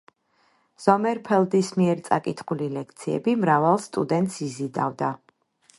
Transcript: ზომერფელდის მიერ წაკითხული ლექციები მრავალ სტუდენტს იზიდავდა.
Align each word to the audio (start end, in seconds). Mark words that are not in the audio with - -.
ზომერფელდის 0.85 1.69
მიერ 1.81 2.01
წაკითხული 2.07 2.71
ლექციები 2.79 3.37
მრავალ 3.45 3.79
სტუდენტს 3.89 4.41
იზიდავდა. 4.49 5.17